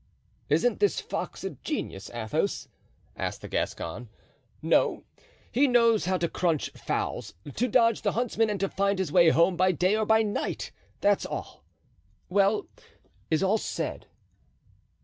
[0.49, 2.67] "Isn't this fox a genius, Athos?"
[3.15, 4.09] asked the Gascon.
[4.59, 5.03] "No!
[5.51, 9.29] he knows how to crunch fowls, to dodge the huntsman and to find his way
[9.29, 11.63] home by day or by night, that's all.
[12.29, 12.65] Well,
[13.29, 14.07] is all said?"